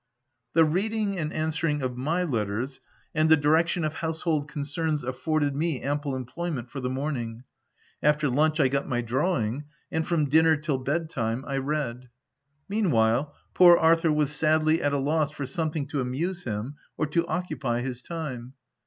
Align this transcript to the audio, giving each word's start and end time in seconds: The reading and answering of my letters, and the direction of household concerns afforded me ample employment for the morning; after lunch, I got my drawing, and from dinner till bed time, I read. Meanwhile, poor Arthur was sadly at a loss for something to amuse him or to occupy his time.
The 0.53 0.65
reading 0.65 1.15
and 1.19 1.31
answering 1.31 1.83
of 1.83 1.95
my 1.95 2.23
letters, 2.23 2.79
and 3.13 3.29
the 3.29 3.37
direction 3.37 3.85
of 3.85 3.93
household 3.93 4.47
concerns 4.51 5.03
afforded 5.03 5.55
me 5.55 5.79
ample 5.83 6.15
employment 6.15 6.71
for 6.71 6.79
the 6.79 6.89
morning; 6.89 7.43
after 8.01 8.27
lunch, 8.27 8.59
I 8.59 8.67
got 8.67 8.89
my 8.89 9.01
drawing, 9.03 9.65
and 9.91 10.07
from 10.07 10.25
dinner 10.25 10.55
till 10.57 10.79
bed 10.79 11.11
time, 11.11 11.45
I 11.47 11.57
read. 11.59 12.09
Meanwhile, 12.67 13.35
poor 13.53 13.77
Arthur 13.77 14.11
was 14.11 14.31
sadly 14.33 14.81
at 14.81 14.91
a 14.91 14.97
loss 14.97 15.29
for 15.29 15.45
something 15.45 15.85
to 15.89 16.01
amuse 16.01 16.45
him 16.45 16.77
or 16.97 17.05
to 17.05 17.27
occupy 17.27 17.81
his 17.81 18.01
time. 18.01 18.53